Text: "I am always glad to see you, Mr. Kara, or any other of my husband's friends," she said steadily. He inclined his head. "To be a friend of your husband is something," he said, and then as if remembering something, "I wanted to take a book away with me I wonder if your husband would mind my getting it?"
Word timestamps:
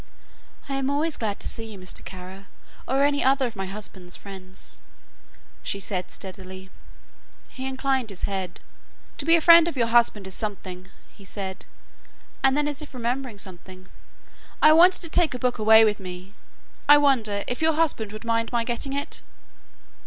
"I 0.67 0.73
am 0.77 0.89
always 0.89 1.15
glad 1.15 1.39
to 1.41 1.47
see 1.47 1.65
you, 1.71 1.77
Mr. 1.77 2.03
Kara, 2.03 2.47
or 2.87 3.03
any 3.03 3.23
other 3.23 3.45
of 3.45 3.55
my 3.55 3.67
husband's 3.67 4.17
friends," 4.17 4.81
she 5.61 5.79
said 5.79 6.09
steadily. 6.09 6.71
He 7.49 7.67
inclined 7.67 8.09
his 8.09 8.23
head. 8.23 8.61
"To 9.19 9.25
be 9.25 9.35
a 9.35 9.41
friend 9.41 9.67
of 9.67 9.77
your 9.77 9.85
husband 9.85 10.25
is 10.25 10.33
something," 10.33 10.87
he 11.13 11.23
said, 11.23 11.67
and 12.41 12.57
then 12.57 12.67
as 12.67 12.81
if 12.81 12.95
remembering 12.95 13.37
something, 13.37 13.89
"I 14.59 14.73
wanted 14.73 15.01
to 15.01 15.09
take 15.09 15.35
a 15.35 15.37
book 15.37 15.59
away 15.59 15.85
with 15.85 15.99
me 15.99 16.33
I 16.89 16.97
wonder 16.97 17.43
if 17.47 17.61
your 17.61 17.73
husband 17.73 18.11
would 18.11 18.25
mind 18.25 18.51
my 18.51 18.63
getting 18.63 18.93
it?" 18.93 19.21